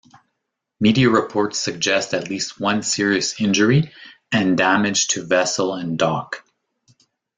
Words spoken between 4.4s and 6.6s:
damage to vessel and dock.